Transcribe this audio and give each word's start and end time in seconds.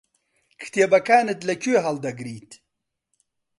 کتێبەکانت 0.61 1.39
لەکوێ 1.49 1.77
هەڵدەگریت؟ 1.85 2.51